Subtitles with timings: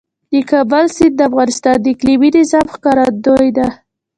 [0.31, 3.67] د کابل سیند د افغانستان د اقلیمي نظام ښکارندوی ده.